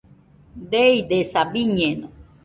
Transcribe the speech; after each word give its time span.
Deidesaa, 0.71 1.45
biñeno 1.53 2.07